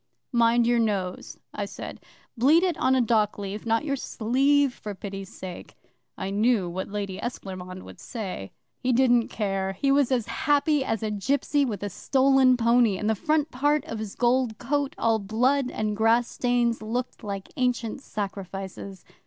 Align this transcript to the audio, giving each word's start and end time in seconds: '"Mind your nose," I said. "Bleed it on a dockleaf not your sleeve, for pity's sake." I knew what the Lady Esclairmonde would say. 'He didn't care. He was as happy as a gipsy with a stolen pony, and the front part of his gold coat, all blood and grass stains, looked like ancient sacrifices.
'"Mind 0.31 0.65
your 0.65 0.79
nose," 0.79 1.37
I 1.53 1.65
said. 1.65 2.01
"Bleed 2.35 2.63
it 2.63 2.75
on 2.77 2.95
a 2.95 3.03
dockleaf 3.03 3.67
not 3.67 3.85
your 3.85 3.95
sleeve, 3.95 4.73
for 4.73 4.95
pity's 4.95 5.31
sake." 5.31 5.75
I 6.17 6.31
knew 6.31 6.67
what 6.67 6.87
the 6.87 6.93
Lady 6.93 7.19
Esclairmonde 7.19 7.83
would 7.83 7.99
say. 7.99 8.51
'He 8.79 8.91
didn't 8.93 9.27
care. 9.27 9.73
He 9.73 9.91
was 9.91 10.11
as 10.11 10.25
happy 10.25 10.83
as 10.83 11.03
a 11.03 11.11
gipsy 11.11 11.65
with 11.65 11.83
a 11.83 11.89
stolen 11.91 12.57
pony, 12.57 12.97
and 12.97 13.07
the 13.07 13.13
front 13.13 13.51
part 13.51 13.85
of 13.85 13.99
his 13.99 14.15
gold 14.15 14.57
coat, 14.57 14.95
all 14.97 15.19
blood 15.19 15.69
and 15.69 15.95
grass 15.95 16.27
stains, 16.27 16.81
looked 16.81 17.23
like 17.23 17.49
ancient 17.55 18.01
sacrifices. 18.01 19.05